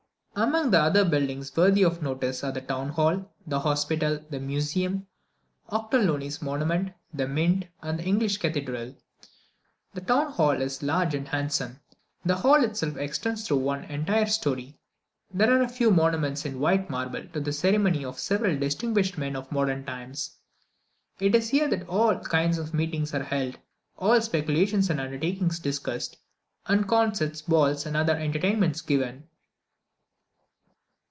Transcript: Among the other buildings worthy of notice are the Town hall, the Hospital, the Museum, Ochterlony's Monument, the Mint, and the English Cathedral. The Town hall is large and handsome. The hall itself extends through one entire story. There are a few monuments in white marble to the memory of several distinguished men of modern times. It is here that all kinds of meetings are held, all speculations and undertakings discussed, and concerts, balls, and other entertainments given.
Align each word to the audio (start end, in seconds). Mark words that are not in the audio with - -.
Among 0.33 0.71
the 0.71 0.79
other 0.79 1.03
buildings 1.05 1.55
worthy 1.55 1.83
of 1.83 2.01
notice 2.01 2.43
are 2.43 2.53
the 2.53 2.61
Town 2.61 2.89
hall, 2.89 3.29
the 3.45 3.59
Hospital, 3.59 4.25
the 4.29 4.39
Museum, 4.39 5.05
Ochterlony's 5.71 6.41
Monument, 6.41 6.93
the 7.13 7.27
Mint, 7.27 7.65
and 7.83 7.99
the 7.99 8.03
English 8.05 8.37
Cathedral. 8.37 8.95
The 9.93 10.01
Town 10.01 10.31
hall 10.31 10.59
is 10.61 10.81
large 10.81 11.13
and 11.13 11.27
handsome. 11.27 11.81
The 12.25 12.37
hall 12.37 12.63
itself 12.63 12.95
extends 12.97 13.45
through 13.45 13.57
one 13.57 13.83
entire 13.83 14.25
story. 14.25 14.79
There 15.31 15.51
are 15.51 15.61
a 15.61 15.67
few 15.69 15.91
monuments 15.91 16.45
in 16.45 16.61
white 16.61 16.89
marble 16.89 17.27
to 17.33 17.39
the 17.41 17.69
memory 17.73 18.03
of 18.05 18.17
several 18.17 18.57
distinguished 18.57 19.19
men 19.19 19.35
of 19.35 19.51
modern 19.51 19.85
times. 19.85 20.37
It 21.19 21.35
is 21.35 21.49
here 21.49 21.67
that 21.67 21.87
all 21.89 22.17
kinds 22.19 22.57
of 22.57 22.73
meetings 22.73 23.13
are 23.13 23.23
held, 23.23 23.59
all 23.99 24.19
speculations 24.21 24.89
and 24.89 24.99
undertakings 24.99 25.59
discussed, 25.59 26.17
and 26.65 26.87
concerts, 26.87 27.43
balls, 27.43 27.85
and 27.85 27.95
other 27.95 28.15
entertainments 28.15 28.81
given. 28.81 29.27